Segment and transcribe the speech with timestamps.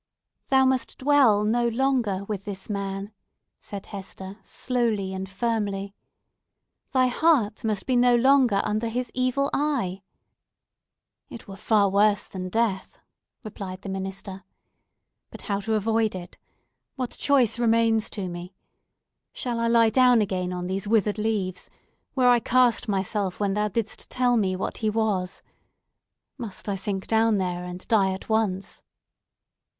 [0.47, 3.11] "Thou must dwell no longer with this man,"
[3.59, 5.93] said Hester, slowly and firmly.
[6.91, 10.01] "Thy heart must be no longer under his evil eye!"
[11.29, 12.97] "It were far worse than death!"
[13.43, 14.43] replied the minister.
[15.29, 16.39] "But how to avoid it?
[16.95, 18.55] What choice remains to me?
[19.33, 21.69] Shall I lie down again on these withered leaves,
[22.15, 25.43] where I cast myself when thou didst tell me what he was?
[26.39, 28.81] Must I sink down there, and die at once?"